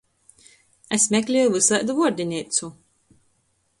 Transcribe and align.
Es 0.97 1.05
mekleju 1.15 1.51
vysaidu 1.57 1.91
vuordineicu. 1.99 2.71